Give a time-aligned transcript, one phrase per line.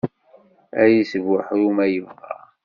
[0.81, 2.35] Ad isbuḥru ma yebɣa.